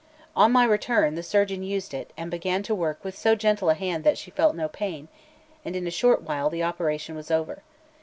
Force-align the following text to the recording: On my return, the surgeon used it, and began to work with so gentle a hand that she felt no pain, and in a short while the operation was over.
On 0.35 0.51
my 0.51 0.63
return, 0.63 1.13
the 1.13 1.21
surgeon 1.21 1.61
used 1.61 1.93
it, 1.93 2.11
and 2.17 2.31
began 2.31 2.63
to 2.63 2.73
work 2.73 3.03
with 3.03 3.15
so 3.15 3.35
gentle 3.35 3.69
a 3.69 3.75
hand 3.75 4.03
that 4.03 4.17
she 4.17 4.31
felt 4.31 4.55
no 4.55 4.67
pain, 4.67 5.09
and 5.63 5.75
in 5.75 5.85
a 5.85 5.91
short 5.91 6.23
while 6.23 6.49
the 6.49 6.63
operation 6.63 7.13
was 7.15 7.29
over. 7.29 7.61